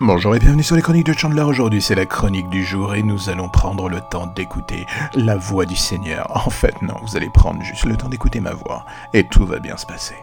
[0.00, 1.42] Bonjour et bienvenue sur les chroniques de Chandler.
[1.42, 5.66] Aujourd'hui, c'est la chronique du jour et nous allons prendre le temps d'écouter la voix
[5.66, 6.30] du Seigneur.
[6.46, 9.58] En fait, non, vous allez prendre juste le temps d'écouter ma voix et tout va
[9.58, 10.14] bien se passer.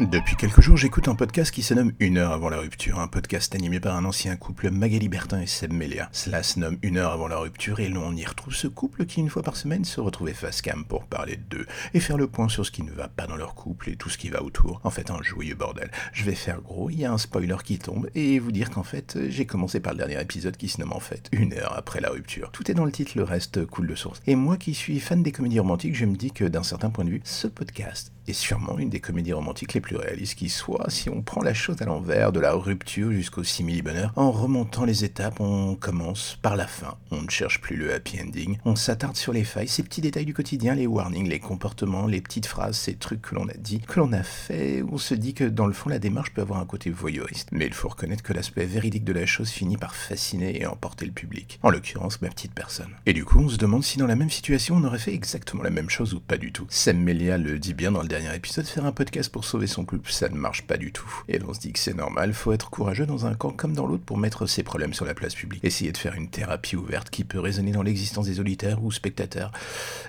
[0.00, 3.06] Depuis quelques jours, j'écoute un podcast qui se nomme Une heure avant la rupture, un
[3.06, 6.08] podcast animé par un ancien couple, Magali Bertin et Seb Melia.
[6.10, 9.20] Cela se nomme Une heure avant la rupture et l'on y retrouve ce couple qui,
[9.20, 11.64] une fois par semaine, se retrouvait face cam pour parler d'eux
[11.94, 14.08] et faire le point sur ce qui ne va pas dans leur couple et tout
[14.08, 14.80] ce qui va autour.
[14.82, 15.92] En fait, un joyeux bordel.
[16.12, 18.82] Je vais faire gros, il y a un spoiler qui tombe et vous dire qu'en
[18.82, 22.00] fait, j'ai commencé par le dernier épisode qui se nomme en fait Une heure après
[22.00, 22.50] la rupture.
[22.50, 24.20] Tout est dans le titre, le reste coule de source.
[24.26, 27.04] Et moi qui suis fan des comédies romantiques, je me dis que d'un certain point
[27.04, 30.88] de vue, ce podcast est sûrement une des comédies romantiques les plus réalistes qui soit
[30.88, 34.12] si on prend la chose à l'envers, de la rupture jusqu'au simili-bonheur.
[34.16, 36.96] En remontant les étapes, on commence par la fin.
[37.10, 38.58] On ne cherche plus le happy ending.
[38.64, 42.20] On s'attarde sur les failles, ces petits détails du quotidien, les warnings, les comportements, les
[42.20, 44.82] petites phrases, ces trucs que l'on a dit, que l'on a fait.
[44.90, 47.48] On se dit que dans le fond, la démarche peut avoir un côté voyeuriste.
[47.52, 51.06] Mais il faut reconnaître que l'aspect véridique de la chose finit par fasciner et emporter
[51.06, 51.58] le public.
[51.62, 52.90] En l'occurrence, ma petite personne.
[53.06, 55.62] Et du coup, on se demande si dans la même situation, on aurait fait exactement
[55.62, 56.66] la même chose ou pas du tout.
[56.68, 59.84] Sam Melia le dit bien dans le dernier épisode, faire un podcast pour sauver son
[59.84, 61.12] couple, ça ne marche pas du tout.
[61.28, 63.88] Et on se dit que c'est normal, faut être courageux dans un camp comme dans
[63.88, 65.64] l'autre pour mettre ses problèmes sur la place publique.
[65.64, 69.50] Essayer de faire une thérapie ouverte qui peut résonner dans l'existence des auditeurs ou spectateurs,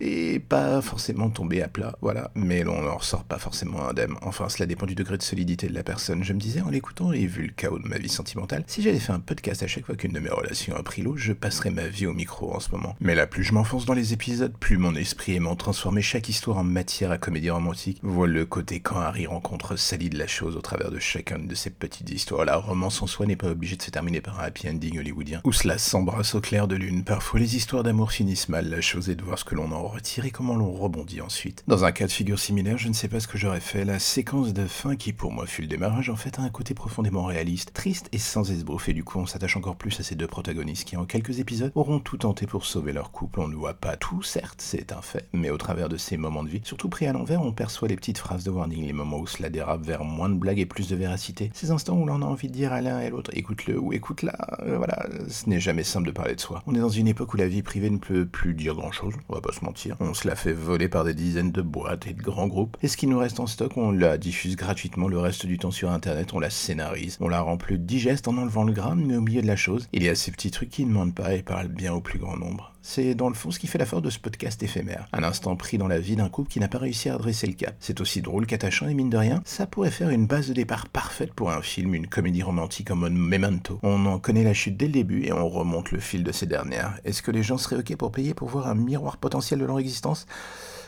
[0.00, 2.30] et pas forcément tomber à plat, voilà.
[2.34, 4.14] Mais l'on n'en ressort pas forcément indemne.
[4.22, 6.24] Enfin, cela dépend du degré de solidité de la personne.
[6.24, 8.98] Je me disais en l'écoutant et vu le chaos de ma vie sentimentale, si j'avais
[8.98, 11.70] fait un podcast à chaque fois qu'une de mes relations a pris l'eau, je passerais
[11.70, 12.96] ma vie au micro en ce moment.
[13.00, 16.56] Mais là, plus je m'enfonce dans les épisodes, plus mon esprit aimant transformer chaque histoire
[16.56, 20.56] en matière à comédie romantique, voit le côté quand Harry rencontre Sally de la chose
[20.56, 22.44] au travers de chacune de ces petites histoires.
[22.44, 25.40] La romance en soi n'est pas obligée de se terminer par un happy ending hollywoodien,
[25.44, 27.04] où cela s'embrasse au clair de lune.
[27.04, 29.86] Parfois les histoires d'amour finissent mal, la chose est de voir ce que l'on en
[29.86, 31.64] retire et comment l'on rebondit ensuite.
[31.66, 33.84] Dans un cas de figure similaire, je ne sais pas ce que j'aurais fait.
[33.84, 36.74] La séquence de fin qui pour moi fut le démarrage en fait a un côté
[36.74, 40.14] profondément réaliste, triste et sans esbrouf et du coup on s'attache encore plus à ces
[40.14, 43.40] deux protagonistes qui en quelques épisodes auront tout tenté pour sauver leur couple.
[43.40, 46.42] On ne voit pas tout, certes, c'est un fait, mais au travers de ces moments
[46.42, 49.26] de vie, surtout pris à l'envers, on perçoit les petites phrases de les moments où
[49.26, 52.26] cela dérape vers moins de blagues et plus de véracité, ces instants où l'on a
[52.26, 55.84] envie de dire à l'un et l'autre écoute-le ou écoute-la, euh, voilà, ce n'est jamais
[55.84, 56.62] simple de parler de soi.
[56.66, 59.34] On est dans une époque où la vie privée ne peut plus dire grand-chose, on
[59.34, 59.96] va pas se mentir.
[60.00, 62.88] On se la fait voler par des dizaines de boîtes et de grands groupes, et
[62.88, 65.90] ce qui nous reste en stock, on la diffuse gratuitement le reste du temps sur
[65.90, 69.20] internet, on la scénarise, on la rend plus digeste en enlevant le gramme, mais au
[69.20, 71.42] milieu de la chose, il y a ces petits trucs qui ne mentent pas et
[71.42, 72.74] parlent bien au plus grand nombre.
[72.82, 75.06] C'est dans le fond ce qui fait la force de ce podcast éphémère.
[75.12, 77.52] Un instant pris dans la vie d'un couple qui n'a pas réussi à dresser le
[77.52, 77.74] cap.
[77.78, 80.88] C'est aussi drôle qu'attachant et mine de rien, ça pourrait faire une base de départ
[80.88, 83.78] parfaite pour un film, une comédie romantique en mode memento.
[83.82, 86.46] On en connaît la chute dès le début et on remonte le fil de ces
[86.46, 86.98] dernières.
[87.04, 89.78] Est-ce que les gens seraient ok pour payer pour voir un miroir potentiel de leur
[89.78, 90.26] existence?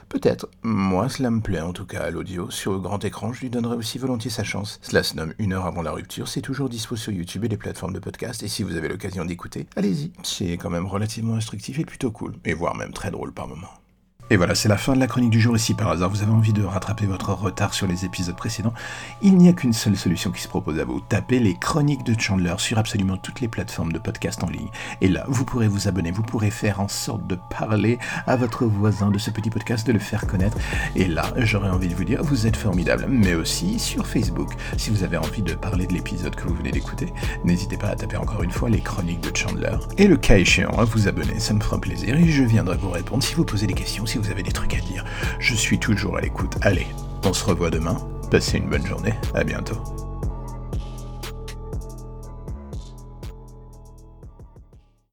[0.08, 0.48] Peut-être.
[0.62, 2.50] Moi, cela me plaît en tout cas à l'audio.
[2.50, 4.78] Sur le grand écran, je lui donnerai aussi volontiers sa chance.
[4.82, 6.28] Cela se nomme Une heure avant la rupture.
[6.28, 8.42] C'est toujours dispo sur YouTube et les plateformes de podcast.
[8.42, 10.12] Et si vous avez l'occasion d'écouter, allez-y.
[10.22, 12.34] C'est quand même relativement instructif et plutôt cool.
[12.44, 13.81] Et voire même très drôle par moments.
[14.30, 15.58] Et voilà, c'est la fin de la chronique du jour.
[15.58, 18.72] Si par hasard vous avez envie de rattraper votre retard sur les épisodes précédents,
[19.20, 21.00] il n'y a qu'une seule solution qui se propose à vous.
[21.00, 24.70] Tapez les chroniques de Chandler sur absolument toutes les plateformes de podcast en ligne.
[25.02, 28.64] Et là, vous pourrez vous abonner, vous pourrez faire en sorte de parler à votre
[28.64, 30.56] voisin de ce petit podcast, de le faire connaître.
[30.96, 33.06] Et là, j'aurais envie de vous dire, vous êtes formidable.
[33.10, 34.52] Mais aussi sur Facebook.
[34.78, 37.12] Si vous avez envie de parler de l'épisode que vous venez d'écouter,
[37.44, 39.76] n'hésitez pas à taper encore une fois les chroniques de Chandler.
[39.98, 42.90] Et le cas échéant, à vous abonner, ça me fera plaisir et je viendrai vous
[42.90, 45.04] répondre si vous posez des questions, vous avez des trucs à dire.
[45.38, 46.56] Je suis toujours à l'écoute.
[46.62, 46.86] Allez,
[47.24, 47.96] on se revoit demain.
[48.30, 49.14] Passez une bonne journée.
[49.34, 49.82] À bientôt.